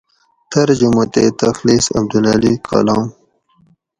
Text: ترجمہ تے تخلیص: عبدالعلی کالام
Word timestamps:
ترجمہ 0.51 1.03
تے 1.13 1.23
تخلیص: 1.39 1.85
عبدالعلی 1.97 2.53
کالام 2.67 3.05